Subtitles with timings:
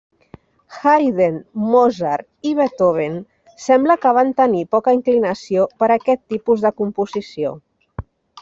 [0.77, 1.35] Haydn,
[1.73, 3.19] Mozart i Beethoven
[3.67, 7.55] sembla que van tenir poca inclinació per aquest tipus de composició.